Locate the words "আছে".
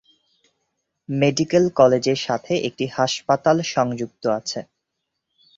4.39-4.59